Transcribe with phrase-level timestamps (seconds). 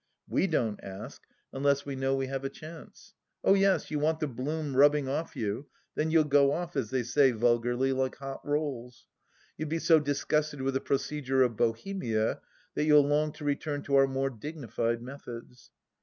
[0.27, 1.21] We don't ask
[1.53, 3.13] unless we know we have a chance.
[3.43, 7.03] Oh yes, you want the bloom rubbing off you, then you'll go off, as they
[7.03, 9.05] say vulgarly, like hot rolls;
[9.59, 12.41] you'll be so disgusted with the procedure of Bohemia
[12.73, 15.69] that you'll long to return to our more dignified methods.